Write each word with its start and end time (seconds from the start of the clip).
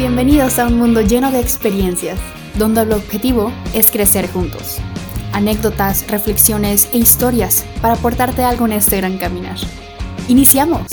Bienvenidos 0.00 0.58
a 0.58 0.66
un 0.66 0.78
mundo 0.78 1.02
lleno 1.02 1.30
de 1.30 1.40
experiencias, 1.40 2.18
donde 2.56 2.80
el 2.80 2.92
objetivo 2.92 3.52
es 3.74 3.90
crecer 3.90 4.32
juntos. 4.32 4.78
Anécdotas, 5.34 6.10
reflexiones 6.10 6.88
e 6.94 6.96
historias 6.96 7.66
para 7.82 7.96
aportarte 7.96 8.42
algo 8.42 8.64
en 8.64 8.72
este 8.72 8.96
gran 8.96 9.18
caminar. 9.18 9.58
¡Iniciamos! 10.26 10.86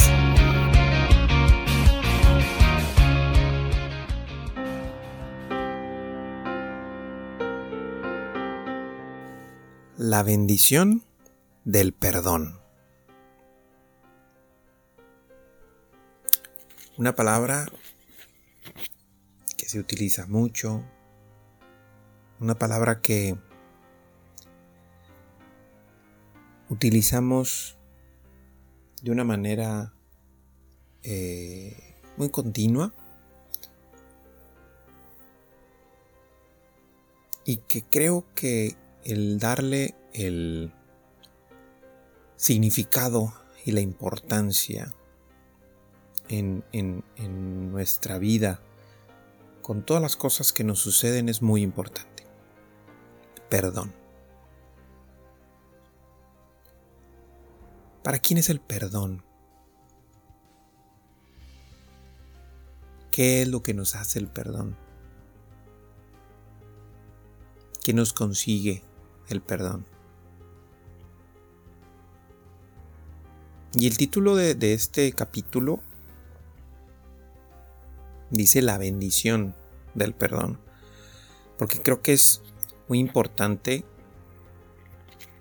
La 9.96 10.22
bendición 10.24 11.04
del 11.64 11.94
perdón. 11.94 12.60
Una 16.98 17.16
palabra 17.16 17.68
se 19.68 19.80
utiliza 19.80 20.28
mucho, 20.28 20.82
una 22.40 22.56
palabra 22.56 23.02
que 23.02 23.38
utilizamos 26.70 27.78
de 29.02 29.12
una 29.12 29.26
manera 29.26 29.94
eh, 31.04 31.98
muy 32.16 32.30
continua 32.30 32.94
y 37.44 37.58
que 37.58 37.84
creo 37.84 38.24
que 38.36 38.78
el 39.04 39.38
darle 39.38 39.96
el 40.14 40.72
significado 42.38 43.34
y 43.66 43.74
la 43.74 43.82
importancia 43.82 44.94
en, 46.30 46.64
en, 46.72 47.04
nuestra 47.72 48.18
vida 48.18 48.62
con 49.68 49.84
todas 49.84 50.02
las 50.02 50.16
cosas 50.16 50.54
que 50.54 50.64
nos 50.64 50.80
suceden 50.80 51.28
es 51.28 51.42
muy 51.42 51.62
importante. 51.62 52.24
Perdón. 53.50 53.94
¿Para 58.02 58.20
quién 58.20 58.38
es 58.38 58.50
el 58.50 58.62
perdón? 58.62 59.26
¿Qué 63.12 63.42
es 63.42 63.50
lo 63.50 63.62
que 63.62 63.74
nos 63.74 63.96
hace 63.96 64.20
el 64.20 64.30
perdón? 64.30 64.78
¿Qué 67.84 67.92
nos 67.92 68.14
consigue 68.14 68.86
el 69.28 69.42
perdón. 69.42 69.86
Y 73.74 73.88
el 73.88 73.98
título 73.98 74.38
de, 74.38 74.56
este 74.74 75.12
capítulo 75.12 75.82
dice 78.30 78.62
la 78.62 78.78
bendición 78.78 79.56
del 79.94 80.14
perdón. 80.14 80.60
Porque 81.58 81.82
creo 81.82 82.02
que 82.02 82.14
es 82.14 82.42
muy 82.88 83.00
importante 83.00 83.84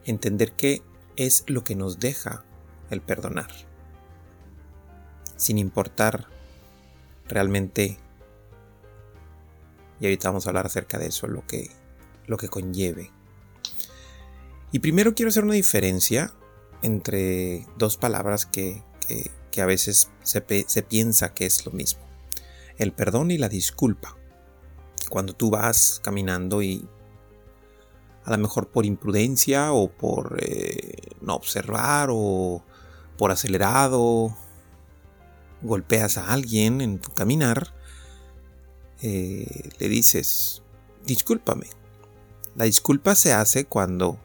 entender 0.04 0.52
qué 0.52 0.82
es 1.16 1.44
lo 1.46 1.64
que 1.64 1.74
nos 1.74 1.98
deja 1.98 2.44
el 2.90 3.00
perdonar. 3.00 3.50
Sin 5.36 5.58
importar 5.58 6.28
realmente, 7.28 7.98
y 10.00 10.04
ahorita 10.06 10.28
vamos 10.28 10.46
a 10.46 10.50
hablar 10.50 10.66
acerca 10.66 10.98
de 10.98 11.08
eso, 11.08 11.26
lo 11.26 11.46
que, 11.46 11.70
lo 12.26 12.36
que 12.36 12.48
conlleve 12.48 13.10
y 14.72 14.80
primero 14.80 15.14
quiero 15.14 15.30
hacer 15.30 15.44
una 15.44 15.54
diferencia 15.54 16.34
entre 16.82 17.66
dos 17.78 17.96
palabras 17.96 18.46
que, 18.46 18.82
a 19.58 19.64
veces 19.64 20.10
se, 20.22 20.44
se 20.68 20.82
piensa 20.82 21.32
que 21.32 21.46
es 21.46 21.64
lo 21.64 21.72
mismo. 21.72 22.05
El 22.78 22.92
perdón 22.92 23.30
y 23.30 23.38
la 23.38 23.48
disculpa. 23.48 24.16
Cuando 25.08 25.32
tú 25.32 25.50
vas 25.50 26.00
caminando 26.02 26.62
y 26.62 26.86
a 28.24 28.30
lo 28.32 28.38
mejor 28.38 28.68
por 28.68 28.84
imprudencia 28.84 29.72
o 29.72 29.88
por 29.88 30.36
eh, 30.40 30.96
no 31.20 31.34
observar 31.34 32.08
o 32.10 32.64
por 33.16 33.30
acelerado 33.30 34.36
golpeas 35.62 36.18
a 36.18 36.32
alguien 36.32 36.80
en 36.80 36.98
tu 36.98 37.10
caminar, 37.12 37.72
eh, 39.02 39.70
le 39.78 39.88
dices, 39.88 40.62
discúlpame. 41.04 41.68
La 42.56 42.64
disculpa 42.64 43.14
se 43.14 43.32
hace 43.32 43.66
cuando 43.66 44.18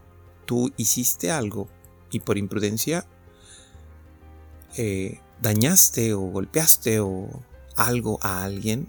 tú 0.46 0.72
hiciste 0.78 1.32
algo 1.32 1.68
y 2.10 2.22
por 2.22 2.38
imprudencia 2.38 3.06
eh, 4.78 5.20
dañaste 5.42 6.14
o 6.14 6.22
golpeaste 6.22 7.00
o 7.02 7.30
algo 7.76 8.20
a 8.22 8.44
alguien 8.44 8.88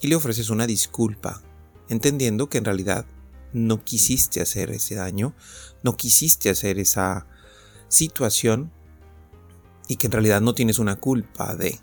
y 0.00 0.08
le 0.08 0.16
ofreces 0.16 0.50
una 0.50 0.66
disculpa, 0.66 1.42
entendiendo 1.88 2.48
que 2.48 2.58
en 2.58 2.64
realidad 2.64 3.06
no 3.52 3.84
quisiste 3.84 4.40
hacer 4.40 4.70
ese 4.70 4.96
daño, 4.96 5.34
no 5.82 5.96
quisiste 5.96 6.50
hacer 6.50 6.78
esa 6.78 7.26
situación 7.88 8.70
y 9.88 9.96
que 9.96 10.06
en 10.06 10.12
realidad 10.12 10.40
no 10.40 10.54
tienes 10.54 10.78
una 10.78 10.96
culpa 10.96 11.54
de. 11.54 11.78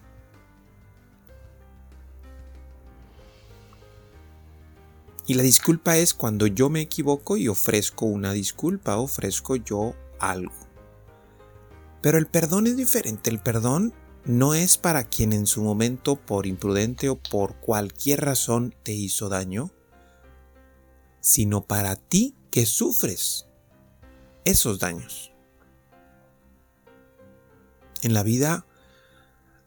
Y 5.27 5.33
la 5.35 5.43
disculpa 5.43 5.97
es 5.97 6.13
cuando 6.13 6.45
yo 6.45 6.69
me 6.69 6.81
equivoco 6.81 7.37
y 7.37 7.47
ofrezco 7.47 8.05
una 8.05 8.33
disculpa, 8.33 8.97
ofrezco 8.97 9.55
yo 9.55 9.95
algo. 10.19 10.53
Pero 12.01 12.17
el 12.17 12.27
perdón 12.27 12.67
es 12.67 12.75
diferente. 12.75 13.29
El 13.29 13.39
perdón 13.39 13.93
no 14.25 14.53
es 14.53 14.77
para 14.77 15.03
quien 15.03 15.33
en 15.33 15.47
su 15.47 15.63
momento 15.63 16.15
por 16.15 16.45
imprudente 16.45 17.09
o 17.09 17.17
por 17.17 17.55
cualquier 17.55 18.21
razón 18.21 18.75
te 18.83 18.93
hizo 18.93 19.29
daño, 19.29 19.71
sino 21.21 21.65
para 21.65 21.95
ti 21.95 22.35
que 22.51 22.65
sufres 22.65 23.47
esos 24.45 24.79
daños. 24.79 25.31
En 28.03 28.13
la 28.13 28.23
vida 28.23 28.65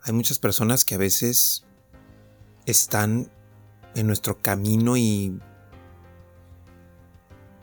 hay 0.03 0.13
muchas 0.13 0.39
personas 0.39 0.85
que 0.85 0.97
a 0.97 0.99
veces 0.99 1.65
están 2.67 3.33
en 3.95 4.07
nuestro 4.07 4.41
camino 4.41 4.97
y 4.97 5.39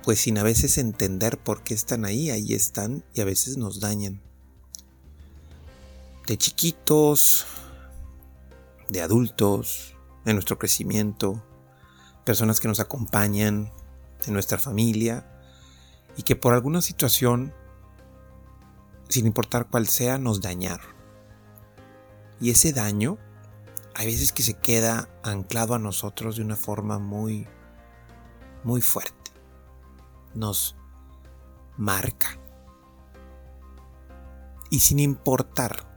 pues 0.03 0.22
sin 0.22 0.38
a 0.38 0.44
veces 0.44 0.78
entender 0.78 1.38
por 1.38 1.63
qué 1.63 1.74
están 1.74 2.06
ahí, 2.06 2.31
ahí 2.31 2.53
están 2.53 3.06
y 3.13 3.22
a 3.22 3.25
veces 3.25 3.57
nos 3.57 3.80
dañan. 3.80 4.31
De 6.31 6.38
chiquitos, 6.38 7.46
de 8.88 9.02
adultos, 9.02 9.97
en 10.24 10.38
nuestro 10.38 10.58
crecimiento, 10.58 11.44
personas 12.24 12.62
que 12.62 12.69
nos 12.69 12.80
acompañan 12.80 13.74
en 14.25 14.34
nuestra 14.34 14.58
familia 14.58 15.30
y 16.16 16.24
que 16.24 16.38
por 16.38 16.53
alguna 16.53 16.80
situación, 16.80 17.53
sin 19.09 19.25
importar 19.25 19.68
cuál 19.69 19.90
sea, 19.90 20.19
nos 20.19 20.40
dañaron. 20.40 20.88
Y 22.40 22.52
ese 22.52 22.72
daño, 22.72 23.18
hay 23.94 24.06
veces 24.06 24.31
que 24.31 24.44
se 24.44 24.53
queda 24.53 25.09
anclado 25.24 25.74
a 25.74 25.80
nosotros 25.80 26.38
de 26.38 26.44
una 26.44 26.56
forma 26.56 26.98
muy, 26.98 27.46
muy 28.63 28.80
fuerte 28.80 29.34
nos 30.34 30.78
marca. 31.75 32.40
Y 34.69 34.80
sin 34.80 35.00
importar 35.00 35.91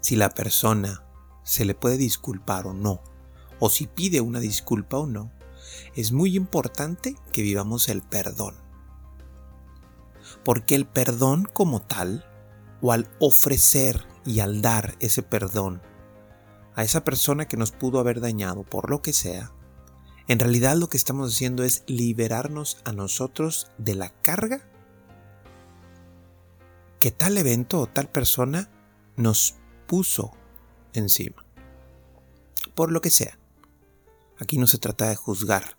si 0.00 0.16
la 0.16 0.30
persona 0.30 1.04
se 1.42 1.64
le 1.64 1.74
puede 1.74 1.96
disculpar 1.96 2.66
o 2.66 2.74
no, 2.74 3.02
o 3.58 3.70
si 3.70 3.86
pide 3.86 4.20
una 4.20 4.40
disculpa 4.40 4.98
o 4.98 5.06
no, 5.06 5.32
es 5.94 6.12
muy 6.12 6.36
importante 6.36 7.16
que 7.32 7.42
vivamos 7.42 7.88
el 7.88 8.02
perdón. 8.02 8.56
Porque 10.44 10.74
el 10.74 10.86
perdón 10.86 11.48
como 11.52 11.80
tal, 11.80 12.24
o 12.80 12.92
al 12.92 13.08
ofrecer 13.18 14.06
y 14.24 14.40
al 14.40 14.62
dar 14.62 14.96
ese 15.00 15.22
perdón 15.22 15.82
a 16.76 16.84
esa 16.84 17.04
persona 17.04 17.46
que 17.46 17.56
nos 17.56 17.72
pudo 17.72 17.98
haber 17.98 18.20
dañado 18.20 18.62
por 18.62 18.90
lo 18.90 19.02
que 19.02 19.12
sea, 19.12 19.52
en 20.28 20.38
realidad 20.38 20.76
lo 20.76 20.88
que 20.88 20.96
estamos 20.96 21.34
haciendo 21.34 21.64
es 21.64 21.82
liberarnos 21.86 22.78
a 22.84 22.92
nosotros 22.92 23.70
de 23.76 23.96
la 23.96 24.10
carga 24.22 24.62
que 27.00 27.10
tal 27.10 27.36
evento 27.36 27.80
o 27.80 27.86
tal 27.86 28.08
persona 28.08 28.70
nos 29.16 29.56
puso 29.90 30.30
encima. 30.92 31.44
Por 32.76 32.92
lo 32.92 33.00
que 33.00 33.10
sea. 33.10 33.40
Aquí 34.38 34.56
no 34.56 34.68
se 34.68 34.78
trata 34.78 35.08
de 35.08 35.16
juzgar 35.16 35.76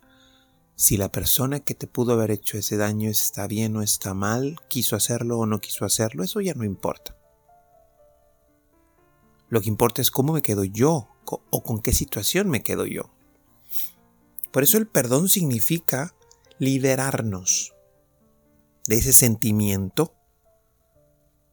si 0.76 0.98
la 0.98 1.10
persona 1.10 1.60
que 1.60 1.74
te 1.74 1.86
pudo 1.86 2.12
haber 2.12 2.30
hecho 2.30 2.58
ese 2.58 2.76
daño 2.76 3.08
está 3.08 3.46
bien 3.46 3.74
o 3.74 3.82
está 3.82 4.12
mal, 4.12 4.58
quiso 4.68 4.96
hacerlo 4.96 5.38
o 5.38 5.46
no 5.46 5.60
quiso 5.60 5.86
hacerlo, 5.86 6.24
eso 6.24 6.42
ya 6.42 6.52
no 6.52 6.64
importa. 6.64 7.16
Lo 9.48 9.62
que 9.62 9.70
importa 9.70 10.02
es 10.02 10.10
cómo 10.10 10.34
me 10.34 10.42
quedo 10.42 10.64
yo 10.64 11.08
o 11.24 11.62
con 11.62 11.80
qué 11.80 11.94
situación 11.94 12.50
me 12.50 12.62
quedo 12.62 12.84
yo. 12.84 13.14
Por 14.50 14.62
eso 14.62 14.76
el 14.76 14.88
perdón 14.88 15.30
significa 15.30 16.14
liberarnos 16.58 17.72
de 18.86 18.96
ese 18.96 19.14
sentimiento 19.14 20.14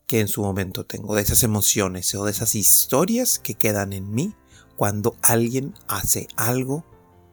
que 0.10 0.22
en 0.22 0.28
su 0.28 0.42
momento 0.42 0.88
tengo, 0.88 1.14
de 1.14 1.22
esas 1.22 1.44
emociones 1.44 2.16
o 2.16 2.26
de 2.26 2.32
esas 2.32 2.56
historias 2.56 3.38
que 3.38 3.54
quedan 3.54 3.94
en 3.94 4.12
mí 4.12 4.34
cuando 4.76 5.16
alguien 5.22 5.76
hace 5.88 6.28
algo 6.36 6.84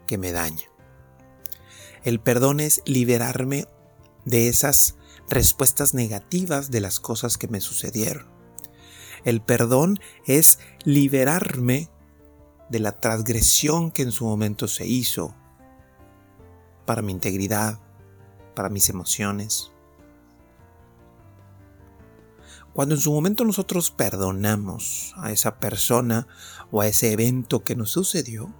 que 0.06 0.18
me 0.18 0.30
daña. 0.30 0.66
El 2.04 2.20
perdón 2.20 2.60
es 2.60 2.82
liberarme 2.84 3.64
de 4.26 4.48
esas 4.48 4.96
respuestas 5.26 5.94
negativas 5.94 6.70
de 6.70 6.82
las 6.82 7.00
cosas 7.00 7.38
que 7.38 7.48
me 7.48 7.62
sucedieron. 7.62 8.26
El 9.24 9.40
perdón 9.40 9.98
es 10.26 10.58
liberarme 10.84 11.88
de 12.68 12.80
la 12.80 13.00
transgresión 13.00 13.90
que 13.90 14.02
en 14.02 14.12
su 14.12 14.26
momento 14.26 14.68
se 14.68 14.86
hizo 14.86 15.34
para 16.84 17.00
mi 17.00 17.12
integridad, 17.12 17.80
para 18.54 18.68
mis 18.68 18.90
emociones. 18.90 19.72
Cuando 22.76 22.94
en 22.94 23.00
su 23.00 23.10
momento 23.10 23.46
nosotros 23.46 23.90
perdonamos 23.90 25.14
a 25.16 25.32
esa 25.32 25.58
persona 25.58 26.28
o 26.70 26.82
a 26.82 26.86
ese 26.86 27.10
evento 27.10 27.64
que 27.64 27.74
nos 27.74 27.90
sucedió, 27.90 28.52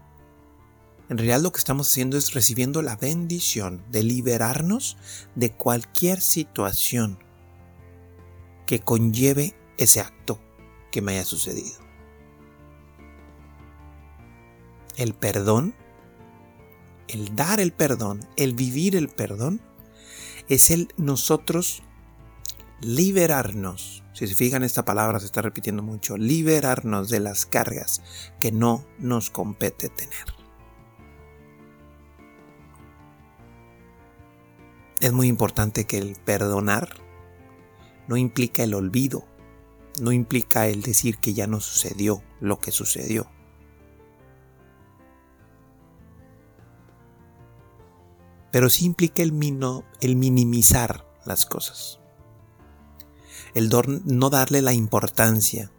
en 1.10 1.18
realidad 1.18 1.42
lo 1.42 1.52
que 1.52 1.58
estamos 1.58 1.90
haciendo 1.90 2.16
es 2.16 2.32
recibiendo 2.32 2.80
la 2.80 2.96
bendición 2.96 3.84
de 3.90 4.02
liberarnos 4.02 4.96
de 5.34 5.52
cualquier 5.52 6.22
situación 6.22 7.18
que 8.64 8.80
conlleve 8.80 9.54
ese 9.76 10.00
acto 10.00 10.40
que 10.90 11.02
me 11.02 11.12
haya 11.12 11.26
sucedido. 11.26 11.76
El 14.96 15.12
perdón, 15.12 15.74
el 17.08 17.36
dar 17.36 17.60
el 17.60 17.74
perdón, 17.74 18.26
el 18.38 18.54
vivir 18.54 18.96
el 18.96 19.10
perdón, 19.10 19.60
es 20.48 20.70
el 20.70 20.88
nosotros 20.96 21.82
liberarnos. 22.80 24.04
Si 24.12 24.26
se 24.26 24.34
fijan, 24.34 24.62
esta 24.62 24.84
palabra 24.84 25.20
se 25.20 25.26
está 25.26 25.42
repitiendo 25.42 25.82
mucho. 25.82 26.16
Liberarnos 26.16 27.10
de 27.10 27.20
las 27.20 27.46
cargas 27.46 28.02
que 28.40 28.52
no 28.52 28.84
nos 28.98 29.30
compete 29.30 29.88
tener. 29.88 30.24
Es 35.00 35.12
muy 35.12 35.28
importante 35.28 35.84
que 35.84 35.98
el 35.98 36.16
perdonar 36.24 36.96
no 38.08 38.16
implica 38.16 38.62
el 38.62 38.74
olvido, 38.74 39.26
no 40.00 40.12
implica 40.12 40.68
el 40.68 40.82
decir 40.82 41.18
que 41.18 41.34
ya 41.34 41.46
no 41.46 41.60
sucedió 41.60 42.22
lo 42.40 42.58
que 42.58 42.72
sucedió. 42.72 43.30
Pero 48.52 48.70
sí 48.70 48.86
implica 48.86 49.22
el, 49.22 49.34
el 50.00 50.16
minimizar 50.16 51.06
las 51.26 51.44
cosas. 51.44 52.00
El 53.54 53.70
no 54.04 54.30
darle 54.30 54.62
la 54.62 54.72
importancia. 54.72 55.72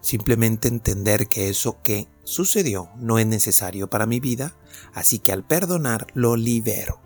Simplemente 0.00 0.68
entender 0.68 1.28
que 1.28 1.48
eso 1.48 1.82
que 1.82 2.08
sucedió 2.24 2.90
no 2.96 3.18
es 3.18 3.26
necesario 3.26 3.90
para 3.90 4.06
mi 4.06 4.20
vida, 4.20 4.56
así 4.94 5.18
que 5.18 5.32
al 5.32 5.44
perdonar 5.46 6.06
lo 6.14 6.36
libero. 6.36 7.00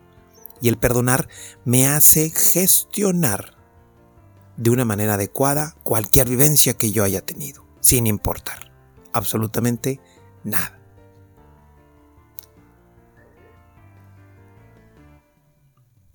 Y 0.61 0.69
el 0.69 0.79
perdonar 0.79 1.29
me 1.65 1.89
hace 1.89 2.31
gestionar 2.31 3.57
de 4.57 4.71
una 4.71 4.85
manera 4.85 5.15
adecuada 5.15 5.75
cualquier 5.83 6.29
vivencia 6.29 6.75
que 6.75 6.93
yo 6.93 7.03
haya 7.03 7.21
tenido, 7.21 7.67
sin 7.81 8.07
importar 8.07 8.73
absolutamente 9.15 10.01
nada. 10.43 10.79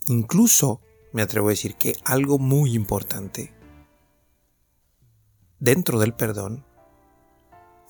Incluso 0.06 0.82
me 1.14 1.22
atrevo 1.22 1.48
a 1.48 1.52
decir 1.52 1.76
que 1.76 1.96
algo 2.06 2.40
muy 2.40 2.74
importante 2.74 3.54
dentro 5.60 6.00
del 6.00 6.14
perdón 6.14 6.66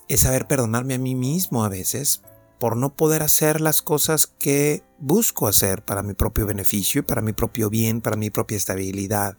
es 0.08 0.22
saber 0.22 0.48
perdonarme 0.48 0.96
a 0.96 1.00
mí 1.00 1.16
mismo 1.16 1.64
a 1.64 1.70
veces 1.70 2.22
por 2.60 2.76
no 2.76 2.96
poder 2.96 3.24
hacer 3.24 3.62
las 3.62 3.82
cosas 3.82 4.28
que 4.28 4.84
busco 4.98 5.48
hacer 5.48 5.84
para 5.86 6.04
mi 6.04 6.14
propio 6.14 6.46
beneficio 6.46 7.00
y 7.00 7.04
para 7.04 7.22
mi 7.22 7.32
propio 7.32 7.70
bien, 7.70 8.02
para 8.02 8.18
mi 8.18 8.30
propia 8.30 8.58
estabilidad. 8.58 9.38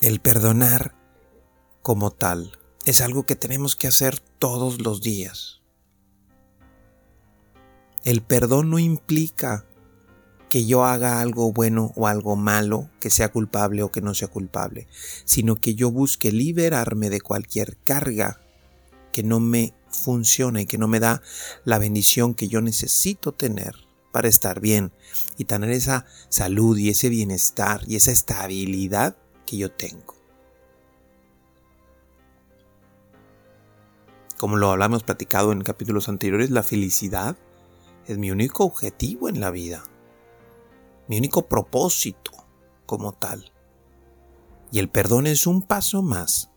El 0.00 0.20
perdonar 0.20 0.94
como 1.82 2.12
tal 2.12 2.52
es 2.84 3.00
algo 3.00 3.24
que 3.24 3.34
tenemos 3.34 3.74
que 3.74 3.88
hacer 3.88 4.20
todos 4.20 4.80
los 4.80 5.00
días. 5.00 5.60
El 8.04 8.22
perdón 8.22 8.70
no 8.70 8.78
implica 8.78 9.66
que 10.48 10.64
yo 10.64 10.84
haga 10.84 11.20
algo 11.20 11.52
bueno 11.52 11.92
o 11.94 12.06
algo 12.06 12.36
malo, 12.36 12.88
que 13.00 13.10
sea 13.10 13.30
culpable 13.30 13.82
o 13.82 13.92
que 13.92 14.00
no 14.00 14.14
sea 14.14 14.28
culpable, 14.28 14.86
sino 15.24 15.60
que 15.60 15.74
yo 15.74 15.90
busque 15.90 16.32
liberarme 16.32 17.10
de 17.10 17.20
cualquier 17.20 17.76
carga 17.78 18.40
que 19.12 19.22
no 19.22 19.40
me 19.40 19.74
funciona 19.90 20.62
y 20.62 20.66
que 20.66 20.78
no 20.78 20.88
me 20.88 21.00
da 21.00 21.22
la 21.64 21.78
bendición 21.78 22.34
que 22.34 22.48
yo 22.48 22.60
necesito 22.60 23.32
tener 23.32 23.74
para 24.12 24.28
estar 24.28 24.60
bien 24.60 24.92
y 25.36 25.44
tener 25.44 25.70
esa 25.70 26.06
salud 26.28 26.76
y 26.78 26.88
ese 26.88 27.08
bienestar 27.08 27.82
y 27.86 27.96
esa 27.96 28.10
estabilidad 28.10 29.16
que 29.46 29.58
yo 29.58 29.70
tengo. 29.70 30.16
Como 34.38 34.56
lo 34.56 34.70
hablamos 34.70 35.02
platicado 35.02 35.52
en 35.52 35.62
capítulos 35.62 36.08
anteriores, 36.08 36.50
la 36.50 36.62
felicidad 36.62 37.36
es 38.06 38.18
mi 38.18 38.30
único 38.30 38.64
objetivo 38.64 39.28
en 39.28 39.40
la 39.40 39.50
vida 39.50 39.82
mi 41.08 41.18
único 41.18 41.48
propósito 41.48 42.32
como 42.86 43.12
tal. 43.12 43.52
Y 44.70 44.78
el 44.78 44.88
perdón 44.88 45.26
es 45.26 45.46
un 45.46 45.62
paso 45.62 46.02
más 46.02 46.50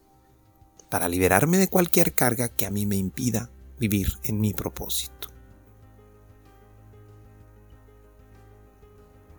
para 0.89 1.07
liberarme 1.07 1.57
de 1.57 1.69
cualquier 1.69 2.13
carga 2.13 2.49
que 2.49 2.65
a 2.65 2.71
mí 2.71 2.85
me 2.85 2.97
impida 2.97 3.49
vivir 3.79 4.19
en 4.23 4.41
mi 4.41 4.53
propósito. 4.53 5.29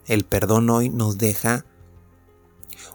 El 0.06 0.24
perdón 0.24 0.68
hoy 0.70 0.88
nos 0.88 1.18
deja 1.18 1.64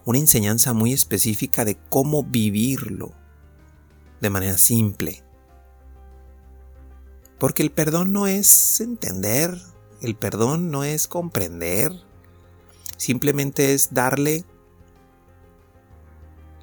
una 0.05 0.19
enseñanza 0.19 0.73
muy 0.73 0.91
específica 0.91 1.65
de 1.65 1.77
cómo 1.89 2.23
vivirlo 2.23 3.11
de 4.19 4.29
manera 4.29 4.57
simple. 4.57 5.23
Porque 7.39 7.61
el 7.61 7.71
perdón 7.71 8.11
no 8.11 8.27
es 8.27 8.81
entender, 8.81 9.55
el 10.01 10.15
perdón 10.15 10.71
no 10.71 10.83
es 10.83 11.07
comprender, 11.07 12.06
simplemente 12.97 13.73
es 13.73 13.94
darle 13.94 14.44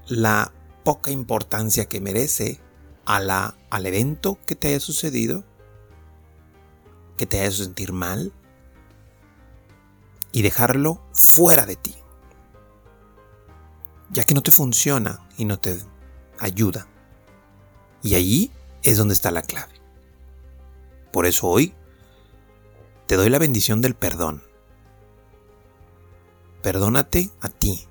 la 0.07 0.53
poca 0.85 1.11
importancia 1.11 1.87
que 1.87 2.01
merece 2.01 2.61
a 3.07 3.21
la, 3.21 3.57
al 3.71 3.87
evento 3.87 4.39
que 4.47 4.55
te 4.55 4.69
haya 4.69 4.81
sucedido, 4.81 5.45
que 7.17 7.27
te 7.27 7.39
haya 7.39 7.49
hecho 7.49 7.65
sentir 7.65 7.93
mal, 7.93 8.33
y 10.33 10.43
dejarlo 10.43 11.01
fuera 11.13 11.65
de 11.65 11.77
ti, 11.77 11.95
ya 14.11 14.25
que 14.25 14.35
no 14.35 14.43
te 14.43 14.51
funciona 14.51 15.27
y 15.39 15.45
no 15.45 15.59
te 15.59 15.79
ayuda. 16.41 16.89
Y 18.03 18.17
allí 18.17 18.51
es 18.83 18.99
donde 18.99 19.15
está 19.15 19.31
la 19.31 19.43
clave. 19.43 19.75
Por 21.13 21.27
eso 21.27 21.47
hoy 21.47 21.73
te 23.07 23.15
doy 23.15 23.31
la 23.31 23.39
bendición 23.39 23.81
del 23.81 23.95
perdón 23.95 24.43
Perdónate 26.65 27.31
a 27.43 27.51
ti. 27.51 27.87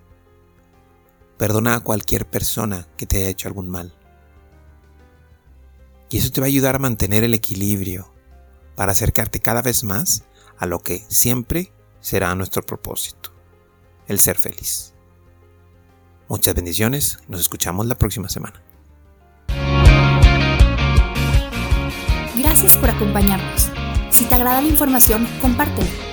Perdona 1.37 1.75
a 1.75 1.79
cualquier 1.81 2.27
persona 2.27 2.87
que 2.97 3.05
te 3.05 3.17
haya 3.17 3.29
hecho 3.29 3.47
algún 3.47 3.69
mal. 3.69 3.93
Y 6.09 6.17
eso 6.17 6.31
te 6.31 6.41
va 6.41 6.45
a 6.45 6.47
ayudar 6.47 6.77
a 6.77 6.79
mantener 6.79 7.23
el 7.23 7.35
equilibrio 7.35 8.11
para 8.75 8.93
acercarte 8.93 9.39
cada 9.39 9.61
vez 9.61 9.83
más 9.83 10.23
a 10.57 10.65
lo 10.65 10.79
que 10.79 11.05
siempre 11.07 11.71
será 11.99 12.33
nuestro 12.33 12.65
propósito, 12.65 13.31
el 14.07 14.17
ser 14.17 14.39
feliz. 14.39 14.95
Muchas 16.27 16.55
bendiciones, 16.55 17.19
nos 17.27 17.41
escuchamos 17.41 17.85
la 17.85 17.99
próxima 17.99 18.27
semana. 18.27 18.59
Gracias 22.35 22.75
por 22.77 22.89
acompañarnos. 22.89 23.69
Si 24.09 24.25
te 24.25 24.33
agrada 24.33 24.63
la 24.63 24.67
información, 24.67 25.27
compártela 25.41 26.12